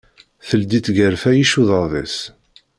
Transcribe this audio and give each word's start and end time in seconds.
Teldi 0.47 0.79
tgarfa 0.85 1.31
icuḍaḍ-is. 1.43 2.17